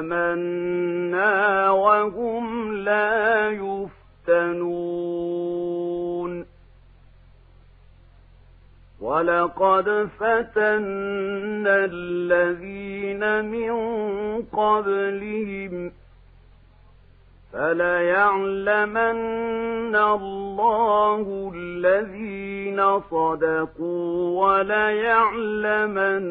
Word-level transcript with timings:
آمنا 0.00 1.70
وهم 1.70 2.74
لا 2.74 3.50
يفتنون. 3.50 4.80
ولقد 9.00 10.08
فتنا 10.18 11.84
الذين 11.84 13.44
من 13.44 13.72
قبلهم 14.42 15.92
فليعلمن 17.52 19.10
الله 19.96 21.52
الذين 21.54 23.00
صدقوا 23.00 24.46
وليعلمن 24.46 26.22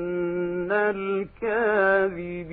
الكاذبين 0.71 2.49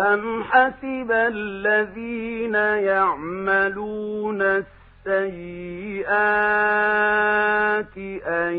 أم 0.00 0.42
حسب 0.42 1.12
الذين 1.12 2.54
يعملون 2.84 4.42
السيئات 4.42 6.18
أن 8.26 8.54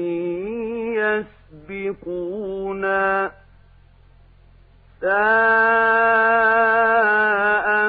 يسبقونا 1.69 3.31
ساء 5.01 5.09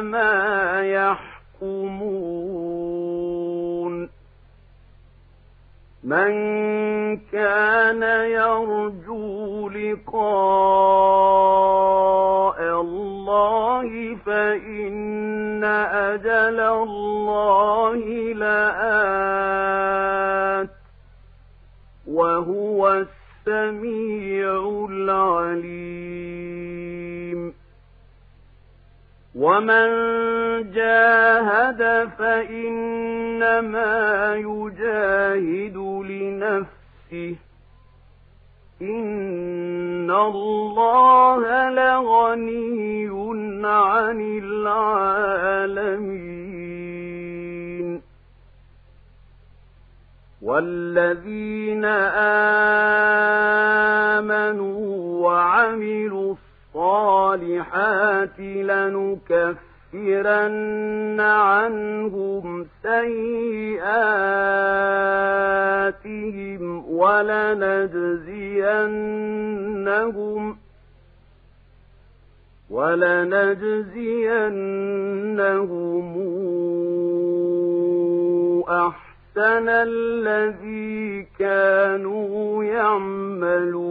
ما 0.01 0.81
يحكمون. 0.83 2.21
من 6.05 6.33
كان 7.17 8.03
يرجو 8.31 9.69
لقاء 9.69 10.21
الله 12.81 14.17
فإن 14.27 15.65
أجل 15.65 16.61
الله 16.61 17.97
لآت. 18.35 19.11
وهو 22.07 23.05
السميع 23.47 24.87
العليم. 24.91 26.20
ومن 29.41 29.89
جاهد 30.73 32.09
فإنما 32.19 33.95
يجاهد 34.37 35.77
لنفسه 36.11 37.37
إن 38.83 40.11
الله 40.11 41.71
لغني 41.71 43.09
عن 43.65 44.21
العالمين 44.45 46.01
والذين 50.43 51.85
آمنوا 54.15 54.81
وعملوا 55.27 56.20
الصالحات 57.01 58.41
لنكفرن 59.95 60.41
عنهم 61.21 62.67
سيئاتهم 62.83 63.75
ولنجزينهم 66.93 68.41
ولنجزينهم 72.71 73.71
أحسن 78.69 79.69
الذي 79.69 81.27
كانوا 81.39 82.65
يعملون 82.65 83.91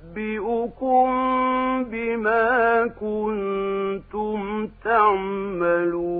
فأنبئكم 0.15 1.07
بما 1.83 2.87
كنتم 2.87 4.67
تعملون. 4.83 6.11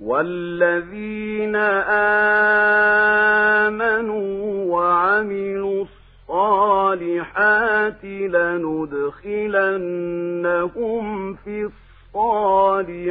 والذين 0.00 1.56
آمنوا 3.66 4.64
وعملوا 4.74 5.84
الصالحات 6.28 8.04
لندخلنهم 8.04 8.84
في 11.34 11.70
الصالحين. 12.14 13.10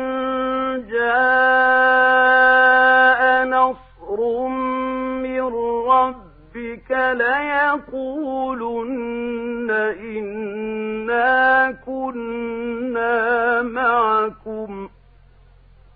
ليقولن 7.75 9.71
إنا 9.99 11.71
كنا 11.85 13.61
معكم 13.61 14.89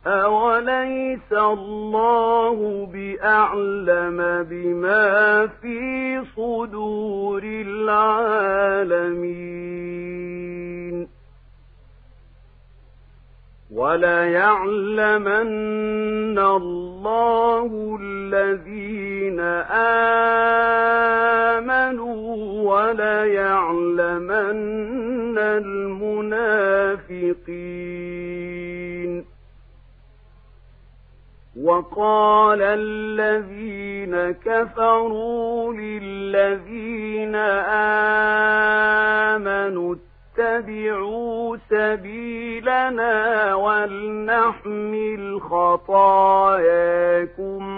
أوليس 0.07 1.33
الله 1.33 2.86
بأعلم 2.94 4.44
بما 4.50 5.48
في 5.48 6.22
صدور 6.36 7.42
العالمين 7.44 8.95
وليعلمن 13.71 15.39
الله 16.39 17.98
الذين 18.01 19.05
الَّذِينَ 19.39 21.59
آمَنُوا 21.59 22.35
وَلَيَعْلَمَنَّ 22.73 25.37
الْمُنَافِقِينَ. 25.37 27.05
وَقَالَ 31.55 32.61
الَّذِينَ 32.61 34.31
كَفَرُوا 34.31 35.73
لِلَّذِينَ 35.73 37.35
آمَنُوا 37.35 39.34
اتبعوا 40.56 41.57
سبيلنا 41.69 43.56
ولنحمل 43.56 45.42
خطاياكم 45.42 46.66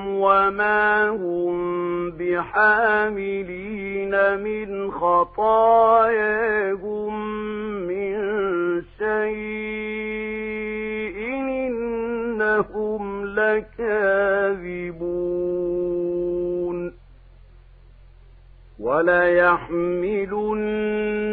وما 0.07 1.09
هم 1.09 2.11
بحاملين 2.11 3.59
من 4.39 4.91
خطاياهم 4.91 6.27
من 7.87 8.17
شيء 8.97 10.37
إنهم 11.67 13.25
لكاذبون. 13.25 14.87
وليحملن 18.79 20.17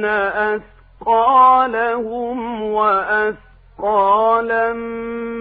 أسفل 0.05 0.74
أثقالهم 1.05 2.63
وأثقالا 2.63 4.73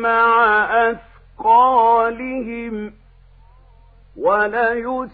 مع 0.02 0.66
أثقالهم 0.92 2.94
وليسألن 4.18 5.14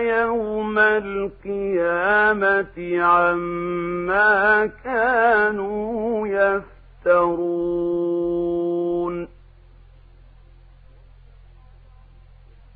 يوم 0.00 0.78
القيامة 0.78 2.76
عما 3.04 4.66
كانوا 4.84 6.28
يفترون 6.28 8.25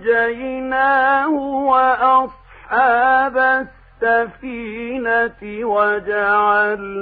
فأنجيناه 0.00 1.30
وأصحاب 1.72 3.36
السفينة 4.02 5.40
وجعلناها 5.66 7.00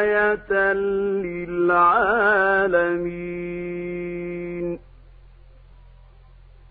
آية 0.00 0.52
للعالمين. 0.72 2.00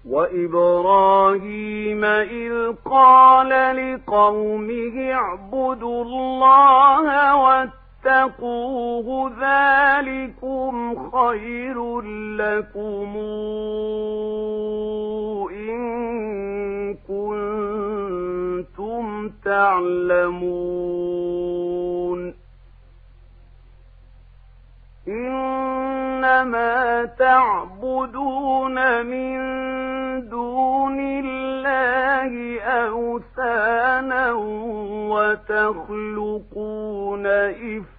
وإبراهيم 0.10 2.06
إذ 2.06 2.74
قال 2.86 3.50
لقومه 3.50 5.14
اعبدوا 5.14 6.04
الله 6.04 7.36
واتقوا 7.36 7.89
فاتقوه 8.10 9.32
ذلكم 9.42 10.74
خير 11.12 12.02
لكم 12.42 13.18
إن 15.52 15.80
كنتم 17.08 19.04
تعلمون. 19.46 21.00
إنما 25.08 27.06
تعبدون 27.06 29.06
من 29.06 29.40
دون 30.30 31.00
الله 31.00 32.62
أوثانا 32.62 34.34
وتخلقون 35.12 37.26
إفكا 37.28 37.99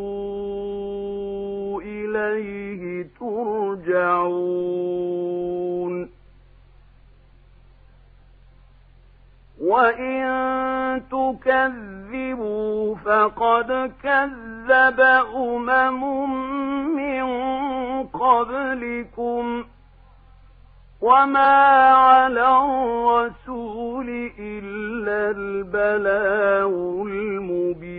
إليه 2.21 3.07
ترجعون. 3.19 4.21
وإن 9.61 11.01
تكذبوا 11.11 12.95
فقد 12.95 13.91
كذب 14.03 14.99
أمم 15.35 16.01
من 16.95 17.23
قبلكم. 18.03 19.63
وما 21.01 21.89
على 21.89 22.57
الرسول 22.63 24.09
إلا 24.39 25.31
البلاغ 25.37 27.01
المبين. 27.01 27.90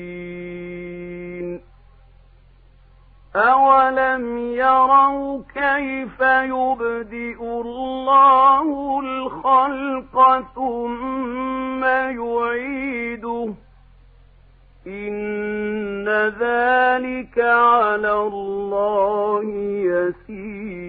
أولم 3.36 4.38
يروا 4.38 5.42
كيف 5.54 6.20
يبدئ 6.20 7.40
الله 7.40 9.00
الخلق 9.00 10.44
ثم 10.54 11.84
يعيده 11.84 13.54
إن 14.86 16.08
ذلك 16.40 17.38
على 17.38 18.12
الله 18.12 19.44
يسير 20.28 20.82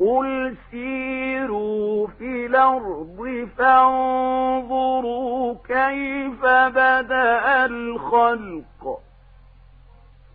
قل 0.00 0.54
سيروا 0.70 2.06
في 2.06 2.46
الأرض 2.46 3.48
فانظروا 3.58 5.54
كيف 5.68 6.40
بدأ 6.46 7.66
الخلق 7.66 8.75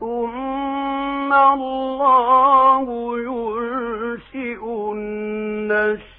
ثم 0.01 1.33
الله 1.33 2.87
ينشئ 3.19 4.61
النشأ 4.93 6.11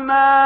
وما 0.00 0.39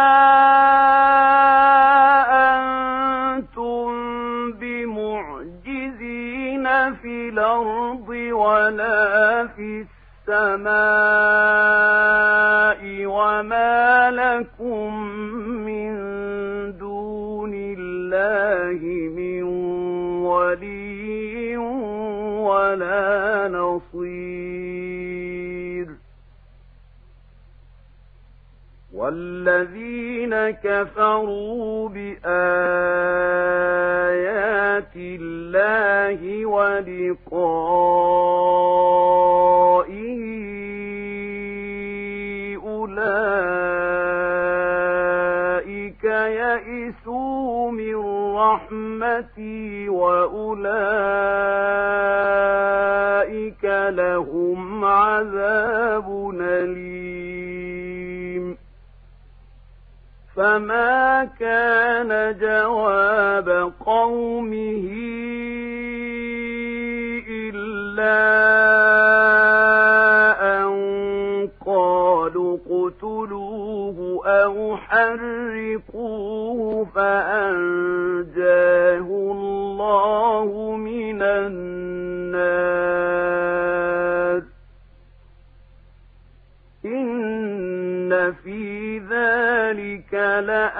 الله 36.14 36.47
ولقائه 36.47 37.75
أولئك 42.64 43.64
يئسوا 46.04 47.71
من 47.71 47.97
رحمتي 48.37 49.88
وأولئك 49.88 50.85
لهم 53.88 54.85
عذاب 54.85 56.30
أليم. 56.40 56.94
فما 60.37 61.25
كان 61.40 62.38
جواب 62.38 63.73
قومه 63.87 64.88
أو 74.45 74.77
حرقوه 74.77 76.85
فأنجاه 76.85 78.99
الله 79.09 80.77
من 80.77 81.23
النار 81.23 82.75
إن 86.85 88.33
في 88.33 88.99
ذلك 88.99 90.15
لآيات 90.15 90.75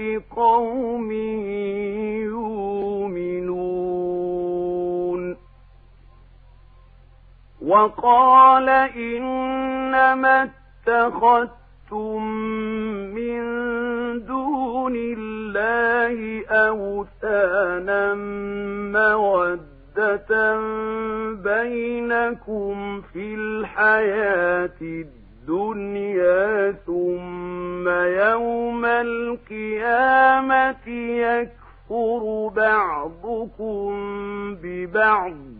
لقوم 0.00 1.12
يؤمنون 2.22 3.90
وقال 7.62 8.68
إنما 9.94 10.48
اتخذتم 10.86 12.22
من 13.14 13.40
دون 14.26 14.94
الله 14.96 16.46
أوثانا 16.48 18.14
مودة 18.94 20.58
بينكم 21.34 23.00
في 23.12 23.34
الحياة 23.34 24.80
الدنيا 24.80 26.72
ثم 26.86 27.88
يوم 27.88 28.84
القيامة 28.84 30.08
يكفر 30.88 32.52
بعضكم 32.56 33.90
ببعض. 34.62 35.59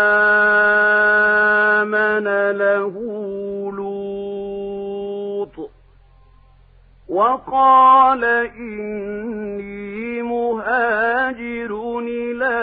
وقال 7.21 8.23
إني 8.57 10.21
مهاجر 10.21 11.99
إلى 11.99 12.55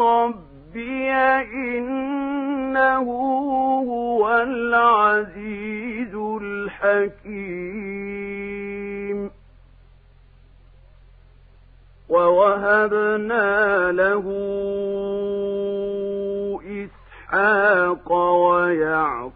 ربي 0.00 1.10
إنه 1.54 3.06
هو 3.90 4.22
العزيز 4.42 6.14
الحكيم. 6.42 7.60
ووهبنا 12.08 13.92
له 13.92 14.24
إسحاق 16.66 18.12
ويعقوب 18.12 19.29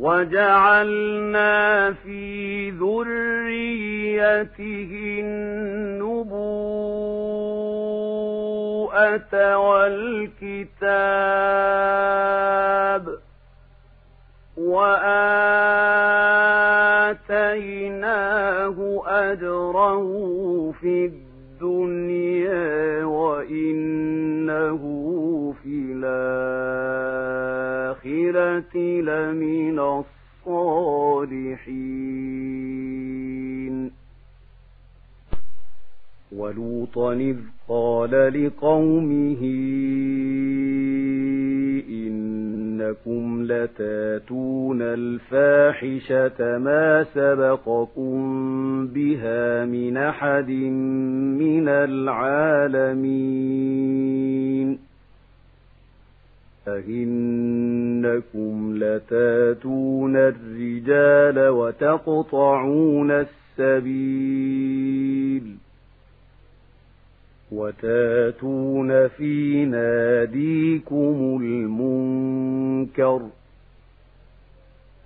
وجعلنا 0.00 1.92
في 1.92 2.70
ذريته 2.70 4.10
النبوءة 5.20 6.40
والكتاب 12.10 13.20
وآتيناه 17.70 19.02
أجره 19.06 20.04
في 20.80 21.04
الدنيا 21.06 23.04
وإنه 23.04 24.82
في 25.62 25.92
الآخرة 28.30 29.00
لمن 29.00 29.78
الصالحين 32.46 33.90
ولوطا 36.36 37.12
إذ 37.12 37.36
قال 37.68 38.10
لقومه 38.10 39.42
إنكم 41.88 43.42
لتاتون 43.42 44.82
الفاحشة 44.82 46.58
ما 46.58 47.04
سبقكم 47.04 48.86
بها 48.86 49.64
من 49.64 49.96
أحد 49.96 50.50
من 51.40 51.68
العالمين 51.68 53.40
أئنكم 56.76 58.74
لتاتون 58.76 60.16
الرجال 60.16 61.48
وتقطعون 61.48 63.10
السبيل 63.58 65.56
وتاتون 67.52 69.08
في 69.08 69.64
ناديكم 69.64 71.38
المنكر 71.42 73.20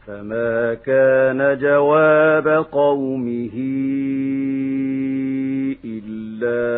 فما 0.06 0.74
كان 0.74 1.58
جواب 1.58 2.48
قومه 2.72 3.50
إلا 5.84 6.73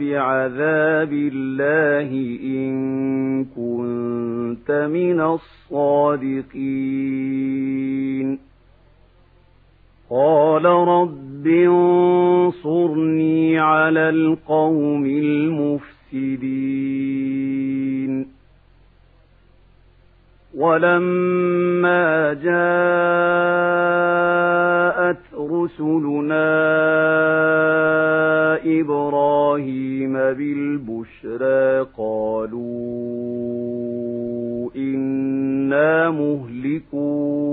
بعذاب 0.00 1.12
الله 1.12 2.10
إن 2.42 3.44
كنت 3.44 4.70
من 4.70 5.20
الصادقين 5.70 8.38
قال 10.10 10.64
رب 10.64 11.46
انصرني 11.46 13.58
على 13.58 14.08
القوم 14.08 15.06
المفسدين 15.06 15.86
ولما 20.56 22.32
جاءت 22.32 22.46
رسلنا 25.34 26.56
إبراهيم 28.80 30.12
بالبشرى 30.12 31.86
قالوا 31.96 33.36
إنا 34.76 36.10
مهلكوا 36.10 37.46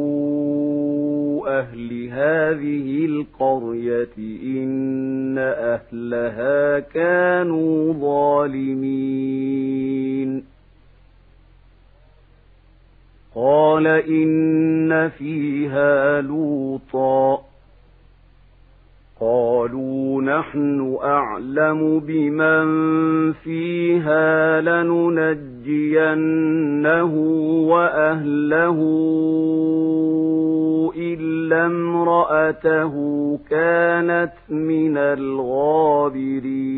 أهل 1.60 2.08
هذه 2.08 3.06
القرية 3.06 4.18
إن 4.44 5.38
أهلها 5.38 6.80
كانوا 6.80 7.94
ظالمين. 7.94 9.34
قال 13.36 13.88
إن 13.88 15.10
فيها 15.10 16.22
لوطا. 16.22 17.43
قالوا 19.24 20.22
نحن 20.22 20.98
أعلم 21.04 22.00
بمن 22.00 22.66
فيها 23.34 24.62
لننجينه 24.62 25.64
وأهله 27.70 28.80
إلا 30.98 31.66
امرأته 31.66 32.94
كانت 33.50 34.34
من 34.50 34.98
الغابرين. 34.98 36.74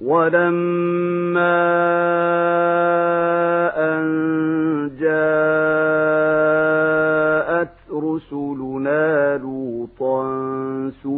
ولما 0.00 1.56
أن 3.76 4.06
جاءت 5.00 6.05
رسلنا 8.16 9.38
لوطا 9.38 10.22
سيء 11.02 11.16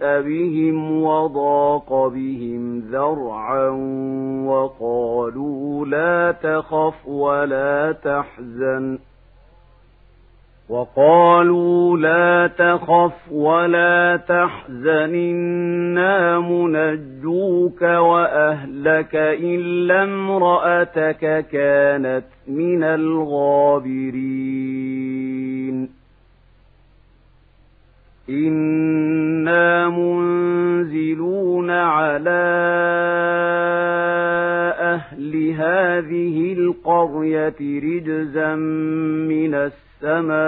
بهم 0.00 1.02
وضاق 1.02 2.08
بهم 2.08 2.78
ذرعا 2.78 3.68
وقالوا 4.46 5.86
لا 5.86 6.32
تخف 6.32 7.08
ولا 7.08 7.92
تحزن 7.92 8.98
وقالوا 10.72 11.98
لا 11.98 12.46
تخف 12.46 13.32
ولا 13.32 14.16
تحزن 14.28 15.14
إنا 15.14 16.40
منجوك 16.40 17.82
وأهلك 17.82 19.14
إلا 19.14 20.02
امرأتك 20.02 21.46
كانت 21.52 22.24
من 22.48 22.82
الغابرين. 22.82 24.12
إنا 28.30 29.88
منزلون 29.88 31.70
على 31.70 32.42
أهل 34.80 35.50
هذه 35.50 36.52
القرية 36.52 37.56
رجزا 37.60 38.54
من 38.54 39.54
السماء 39.54 39.92
السماء 40.02 40.41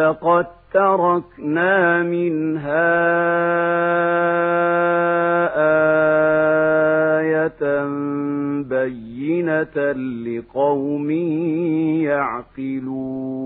ولقد 0.00 0.46
تركنا 0.72 2.02
منها 2.02 2.90
آية 7.20 7.84
بينة 8.62 9.92
لقوم 10.26 11.10
يعقلون. 12.00 13.40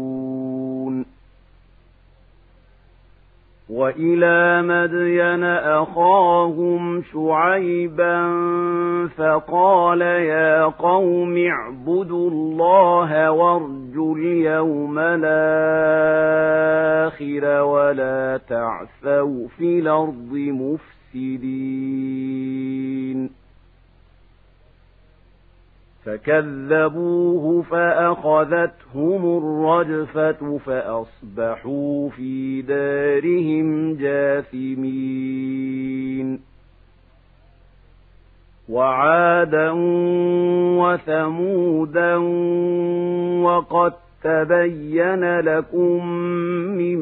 وإلى 3.70 4.62
مدين 4.62 5.44
أخاهم 5.44 7.02
شعيبا 7.12 8.16
فقال 9.16 10.00
يا 10.02 10.64
قوم 10.64 11.46
اعبدوا 11.46 12.30
الله 12.30 13.30
وارجوا 13.30 14.16
اليوم 14.16 14.83
الآخر 14.98 16.64
ولا 17.62 18.40
تعثوا 18.48 19.48
في 19.48 19.78
الأرض 19.78 20.32
مفسدين. 21.14 21.94
فكذبوه 26.04 27.62
فأخذتهم 27.62 29.38
الرجفة 29.38 30.58
فأصبحوا 30.66 32.10
في 32.10 32.62
دارهم 32.62 33.96
جاثمين. 33.96 35.54
وعادا 38.68 39.70
وثمودا 40.78 42.16
وقد 43.42 43.92
تبين 44.24 45.40
لكم 45.40 46.06
من 46.76 46.98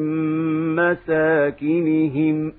مساكنهم 0.75 2.53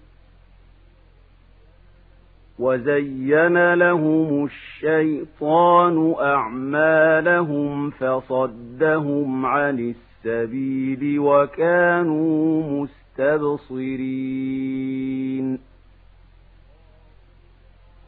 وزين 2.58 3.74
لهم 3.74 4.44
الشيطان 4.44 6.14
أعمالهم 6.20 7.90
فصدهم 7.90 9.46
عن 9.46 9.94
السبيل 10.24 11.18
وكانوا 11.18 12.62
مستبصرين 13.18 14.34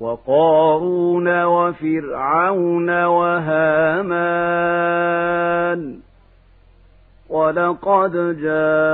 وقارون 0.00 1.44
وفرعون 1.44 3.04
وهامان 3.04 4.36
ولقد 7.28 8.12
جاءهم 8.40 8.86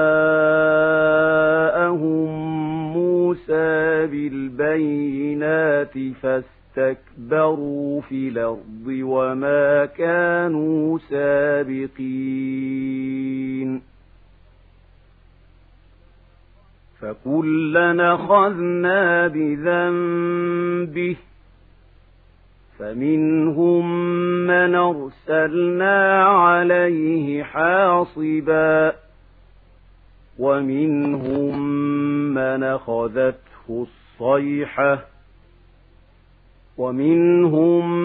موسى 2.92 4.06
بالبينات 4.06 5.98
فاستكبروا 6.22 8.00
في 8.00 8.28
الأرض 8.28 8.86
وما 8.86 9.86
كانوا 9.86 10.98
سابقين 10.98 12.62
فكلنا 17.00 18.14
أخذنا 18.14 19.28
بذنبه 19.28 21.16
فمنهم 22.82 24.06
من 24.46 24.74
أرسلنا 24.74 26.24
عليه 26.24 27.42
حاصبا 27.42 28.92
ومنهم 30.38 31.58
من 32.34 32.62
أخذته 32.62 33.86
الصيحة 34.20 34.98
ومنهم 36.78 38.02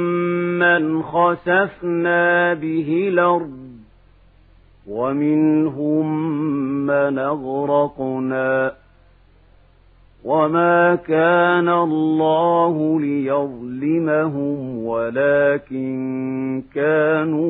من 0.59 1.03
خسفنا 1.03 2.53
به 2.53 3.07
الأرض 3.07 3.67
ومنهم 4.87 6.27
من 6.85 7.19
أغرقنا 7.19 8.73
وما 10.23 10.95
كان 10.95 11.69
الله 11.69 12.99
ليظلمهم 13.01 14.77
ولكن 14.85 16.63
كانوا 16.75 17.47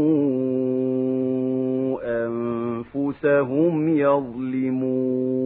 أنفسهم 2.25 3.97
يظلمون 3.97 5.37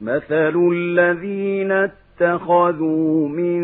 مثل 0.00 0.72
الذين 0.72 1.72
اتخذوا 1.72 3.28
من 3.28 3.62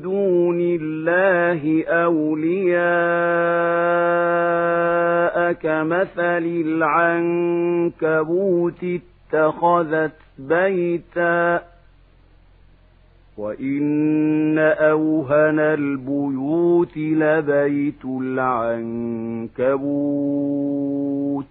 دون 0.00 0.58
الله 0.60 1.84
أولياء 1.88 3.85
كمثل 5.62 6.44
العنكبوت 7.96 8.84
اتخذت 8.84 10.12
بيتا 10.38 11.62
وإن 13.38 14.58
أوهن 14.58 15.58
البيوت 15.58 16.96
لبيت 16.96 18.04
العنكبوت 20.44 21.46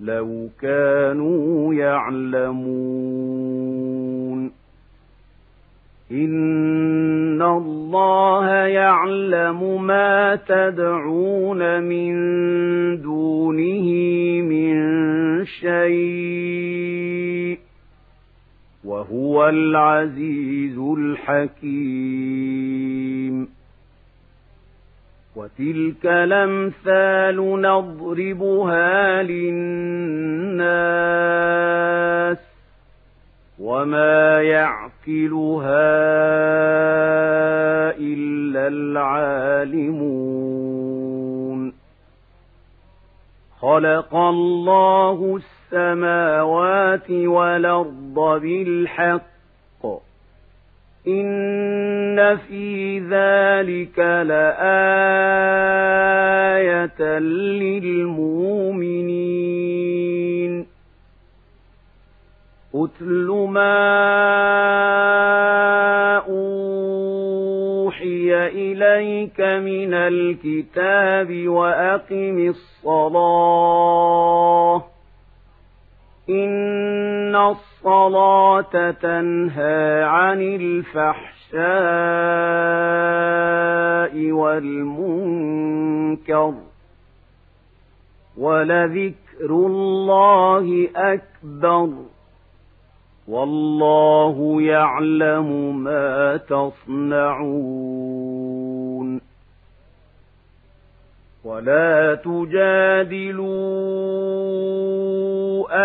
لو 0.00 0.48
كانوا 0.60 1.74
يعلمون 1.74 2.58
إن 6.12 7.42
الله 7.42 8.50
يعلم 8.50 9.86
ما 9.86 10.38
تدعون 10.48 11.82
من 11.82 12.12
دونه 13.02 13.88
من 14.42 14.74
شيء 15.44 16.88
وهو 18.84 19.48
العزيز 19.48 20.78
الحكيم 20.78 22.28
وتلك 25.36 26.06
الأمثال 26.06 27.36
نضربها 27.60 29.22
للناس 29.22 30.58
وما 33.60 34.42
يعقلها 34.42 35.88
إلا 37.98 38.68
العالمون 38.68 40.38
خلق 43.60 44.14
الله 44.14 45.36
السماوات 45.36 47.10
والأرض 47.10 48.40
بالحق 48.42 49.22
إن 51.08 52.36
في 52.36 52.98
ذلك 52.98 53.98
لآية 53.98 54.58
للمؤمنين 57.58 58.68
أتل 62.84 63.46
ما 63.50 63.78
أوحي 66.28 68.46
إليك 68.46 69.40
من 69.40 69.94
الكتاب 69.94 71.48
وأقم 71.48 72.54
الصلاة 72.84 74.18
إن 76.30 77.36
الصلاة 77.36 78.90
تنهى 78.90 80.02
عن 80.02 80.42
الفحشاء 80.42 81.58
والمنكر 84.32 86.54
ولذكر 88.38 89.50
الله 89.50 90.88
أكبر 90.96 91.88
والله 93.28 94.62
يعلم 94.62 95.78
ما 95.84 96.36
تصنعون. 96.36 98.08
ولا 101.44 102.14
تجادلوا 102.14 103.48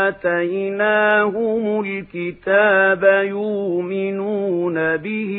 آتيناهم 0.08 1.80
الكتاب 1.80 3.04
يؤمنون 3.24 4.96
به 4.96 5.34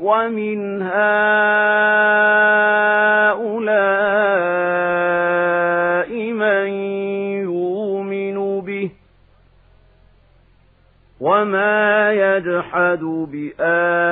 ومن 0.00 0.82
هؤلاء 0.82 1.04
من 6.32 6.68
يؤمن 7.48 8.60
به 8.60 8.90
وما 11.20 12.12
يجحد 12.12 13.00
بآياتنا 13.32 14.04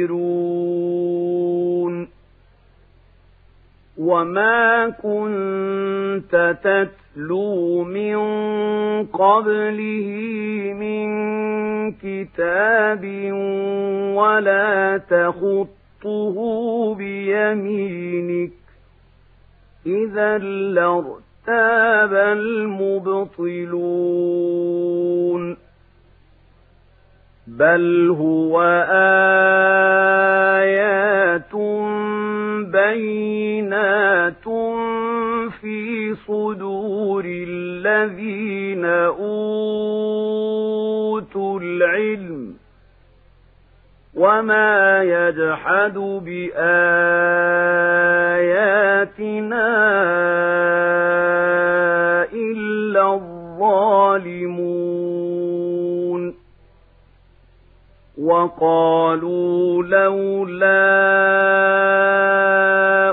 الكافرون 0.00 2.08
وما 3.98 4.88
كنت 4.88 6.56
تتلو 6.62 7.84
من 7.84 8.16
قبله 9.06 10.08
من 10.80 11.08
كتاب 11.92 13.04
ولا 14.16 15.00
تخطه 15.10 16.36
بيمينك 16.94 18.50
إذا 19.86 20.38
لارتاب 20.38 22.14
المبطلون 22.14 23.30
بل 27.58 28.14
هو 28.18 28.62
آيات 30.60 31.54
بينات 32.72 34.44
في 35.60 36.14
صدور 36.26 37.24
الذين 37.26 38.84
أوتوا 38.84 39.30
العلم 41.60 42.54
وما 44.14 45.02
يجحد 45.02 45.94
بآياتنا 45.98 46.70
وقالوا 58.44 59.82
لولا 59.82 60.80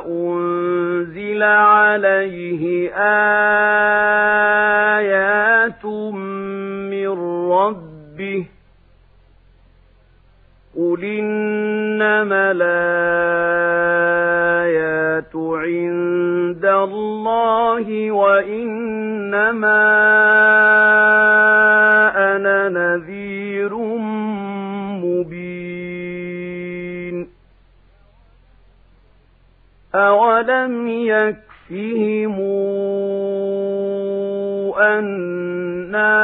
أنزل 0.08 1.44
عليه 1.44 2.92
آيات 4.98 5.86
من 5.86 7.10
ربه 7.52 8.46
قل 10.78 11.04
إنما 11.04 12.52
الآيات 12.52 13.48
عند 15.36 16.66
الله 16.66 18.12
وإنما 18.12 19.78
أولم 29.96 30.88
يكفهم 30.88 32.36
أنا 34.78 36.18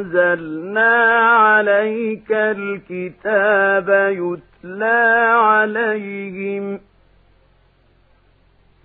نزلنا 0.00 0.94
عليك 1.26 2.32
الكتاب 2.32 3.88
يتلى 3.88 5.32
عليهم 5.36 6.80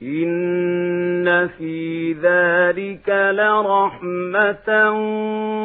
إن 0.02 1.48
في 1.48 2.14
ذلك 2.14 3.10
لرحمة 3.10 4.92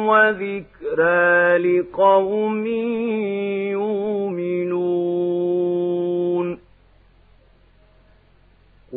وذكرى 0.09 1.57
لقوم 1.57 2.65
يؤمنون 3.71 5.06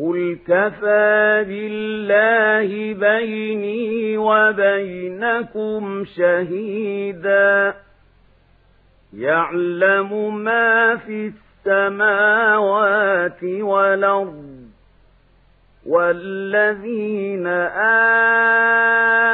قل 0.00 0.38
كفى 0.46 1.44
بالله 1.48 2.94
بيني 2.94 4.16
وبينكم 4.16 6.04
شهيدا 6.16 7.74
يعلم 9.16 10.38
ما 10.44 10.96
في 10.96 11.32
السماوات 11.66 13.44
والأرض 13.44 14.59
والذين 15.86 17.46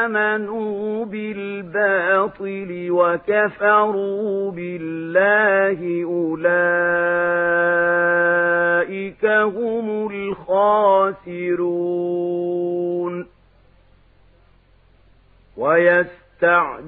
آمنوا 0.02 1.04
بالباطل 1.04 2.86
وكفروا 2.90 4.50
بالله 4.50 6.04
أولئك 6.04 6.46
هم 9.26 10.08
الخاسرون 10.12 11.66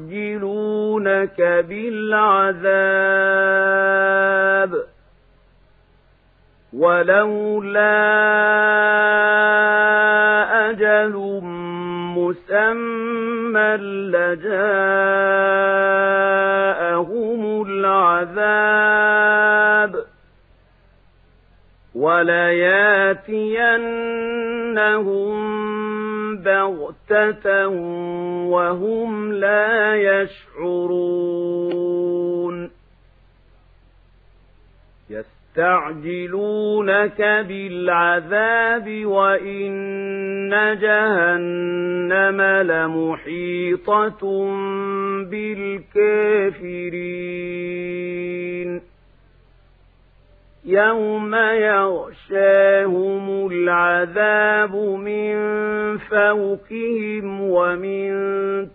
ويستعجلونك 0.09 1.41
بالعذاب 1.69 2.49
ولولا 6.73 7.99
أجل 10.71 11.41
مسمى 12.17 13.77
لجاءهم 14.13 14.43
العذاب 17.67 18.89
ولياتينهم 21.95 23.19
بغتة 26.37 27.69
وهم 28.49 29.33
لا 29.33 29.95
يشعرون 29.95 31.88
يستعجلونك 35.59 37.21
بالعذاب 37.49 39.07
وإن 39.07 40.51
جهنم 40.81 42.41
لمحيطة 42.71 44.23
بالكافرين. 45.31 46.49
يوم 50.65 51.35
يغشاهم 51.35 53.27
العذاب 53.53 54.77
من 54.77 55.37
فوقهم 55.99 57.41
ومن 57.41 58.11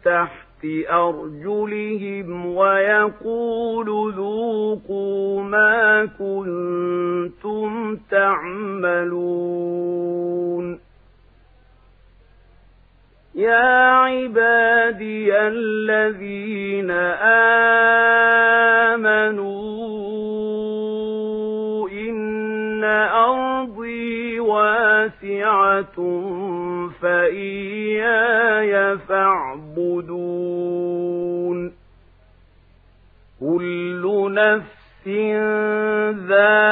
تحت 0.05 0.42
أرجلهم 0.89 2.45
ويقول 2.55 4.13
ذوقوا 4.13 5.41
ما 5.41 6.05
كنتم 6.05 7.95
تعملون. 8.11 9.63
يا 13.35 13.89
عبادي 13.89 15.37
الذين 15.37 16.91
آمنوا 18.91 19.39
إن 21.89 22.83
أرضي 23.13 24.39
واسعة 24.39 25.99
فإياي 27.03 28.97
فاعبدون. 28.97 30.13
كل 33.39 34.33
نفس 34.33 35.07
ذائقة 36.27 36.67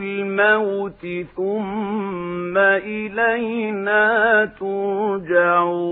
الموت 0.00 1.06
ثم 1.36 2.58
إلينا 2.58 4.44
ترجعون. 4.60 5.82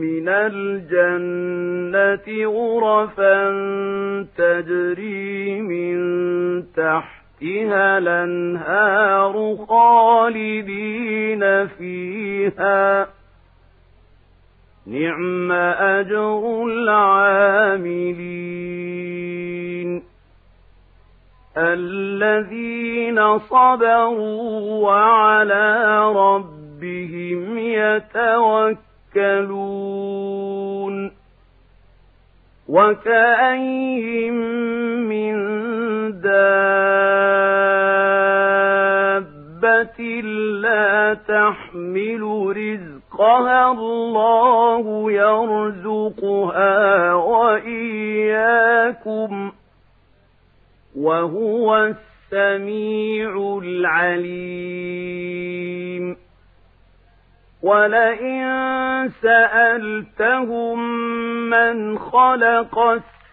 من 0.00 0.28
الجنة 0.28 1.46
غرفا 2.46 3.50
تجري 4.36 5.60
من 5.60 5.98
تحتها 6.62 7.98
الأنهار 7.98 9.56
خالدين 9.68 11.42
فيها. 11.66 13.06
نعم 14.86 15.52
أجر 15.52 16.64
العاملين. 16.64 18.18
الذين 21.58 23.38
صبروا 23.38 24.50
وعلى 24.86 25.98
ربهم 26.16 27.58
يتوكلون 29.18 31.12
وكأين 32.68 34.34
من 35.08 35.34
دابة 39.18 40.00
لا 40.62 41.14
تحمل 41.14 42.22
رزقها 42.56 43.72
الله 43.72 45.12
يرزقها 45.12 46.74
وإياكم 47.14 48.58
وهو 50.98 51.94
السميع 52.32 53.58
العليم. 53.62 55.28
ولئن 57.62 58.48
سألتهم 59.22 60.78
من 61.50 61.98
خلق 61.98 62.78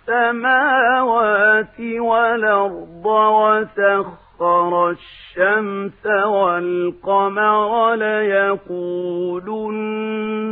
السماوات 0.09 1.79
والأرض 1.79 3.05
وسخر 3.05 4.89
الشمس 4.89 6.05
والقمر 6.25 7.93
ليقولن 7.95 9.39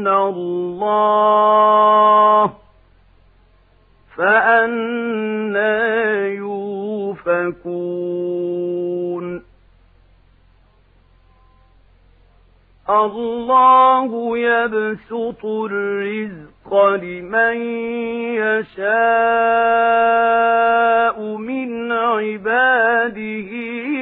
الله 0.08 1.04
فأنا 4.18 5.78
يؤفكون 6.28 8.14
الله 12.90 14.38
يبسط 14.38 15.46
الرزق 15.46 16.86
لمن 16.96 17.58
يشاء 18.36 18.94
من 21.38 21.92
عباده 21.92 23.52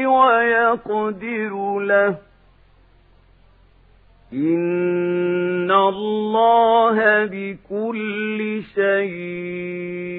ويقدر 0.09 1.79
له. 1.79 2.30
إن 4.33 5.71
الله 5.71 7.25
بكل 7.25 8.61
شيء 8.75 10.11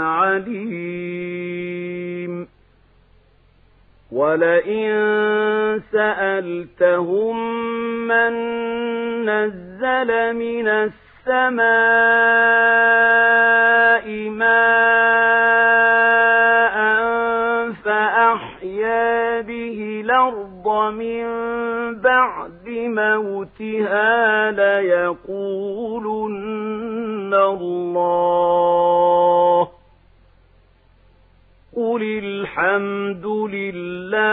عليم. 0.00 1.34
ولئن 4.12 4.90
سألتهم 5.92 7.36
من 8.08 8.32
نزل 9.24 10.34
من 10.34 10.68
السماء 10.68 11.64
ماء 14.28 14.73
موتها 23.84 24.80
ليقولن 24.80 26.44
الله. 27.34 28.08
قل 31.76 32.02
الحمد 32.02 33.26
لله 33.26 34.24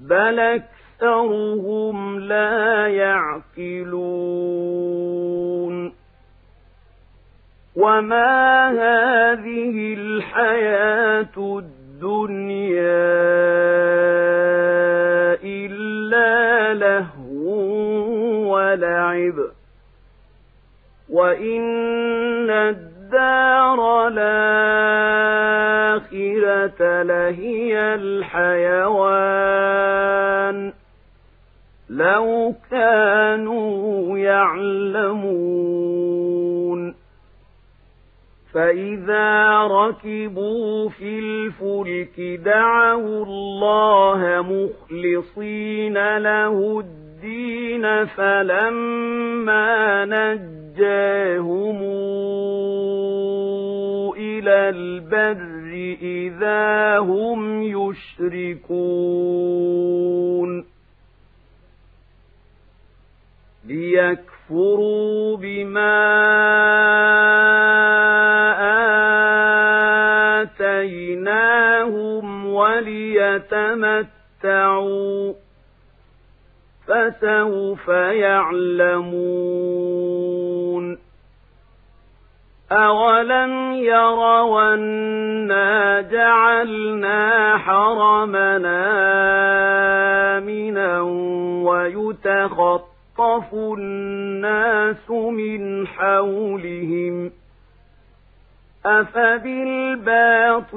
بل 0.00 0.38
أكثرهم 0.38 2.20
لا 2.20 2.88
يعقلون. 2.88 3.92
وما 7.76 8.70
هذه 8.70 9.94
الحياة 9.94 11.36
الدنيا؟ 11.38 13.51
لهو 16.72 17.48
ولعب. 18.54 19.34
وإن 21.10 22.50
الدار 22.50 24.08
الآخرة 24.08 24.52
لهي 27.02 27.94
الحيوان. 27.94 29.12
لو 31.90 32.54
كانوا 32.70 34.18
يعلمون. 34.18 36.21
فإذا 38.54 39.58
ركبوا 39.62 40.88
في 40.88 41.18
الفلك 41.18 42.20
دعوا 42.44 43.24
الله 43.24 44.42
مخلصين 44.42 46.16
له 46.18 46.80
الدين 46.80 48.04
فلما 48.04 50.04
نجاهم 50.04 51.82
إلى 54.16 54.68
البر 54.68 55.96
إذا 56.02 56.98
هم 56.98 57.62
يشركون 57.62 58.72
ليكفروا 63.66 65.36
بما 65.36 66.02
وليتمتعوا 74.42 75.34
فسوف 76.86 77.88
يعلمون 77.88 79.22
أولم 82.72 83.72
يروا 83.72 84.74
أنا 84.74 86.00
جعلنا 86.00 87.58
حرمنا 87.58 88.82
آمنا 90.38 91.00
ويتخطى 91.64 92.92
يخطف 93.18 93.54
الناس 93.54 95.10
من 95.10 95.86
حولهم 95.86 97.30
أفبالباطل 98.86 100.76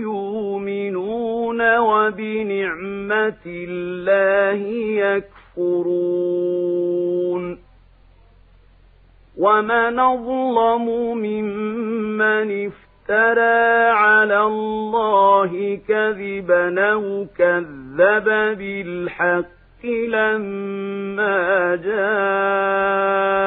يؤمنون 0.00 1.78
وبنعمة 1.78 3.44
الله 3.46 4.60
يكفرون 5.56 6.46
ومن 9.38 9.98
أظلم 9.98 10.88
ممن 11.18 12.66
افترى 12.66 13.90
على 13.90 14.42
الله 14.42 15.80
كذبا 15.88 16.80
أو 16.92 17.26
كذب 17.38 18.24
بالحق 18.58 19.46
لما 19.86 21.76
جاءه 21.76 23.46